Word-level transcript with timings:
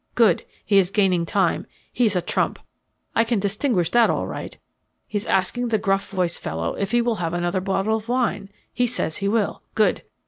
"Good 0.15 0.45
he 0.65 0.79
is 0.79 0.89
gaining 0.89 1.27
time. 1.27 1.67
He 1.93 2.05
is 2.07 2.15
a 2.15 2.23
trump. 2.23 2.57
I 3.13 3.23
can 3.23 3.39
distinguish 3.39 3.91
that 3.91 4.09
all 4.09 4.25
right. 4.25 4.57
He's 5.05 5.27
asking 5.27 5.67
the 5.67 5.77
gruff 5.77 6.09
voiced 6.09 6.39
fellow 6.39 6.73
if 6.73 6.89
he 6.91 7.03
will 7.03 7.17
have 7.21 7.35
another 7.35 7.61
bottle 7.61 7.97
of 7.97 8.09
wine. 8.09 8.49
He 8.73 8.87
says 8.87 9.17
he 9.17 9.27
will. 9.27 9.61
Good. 9.75 10.01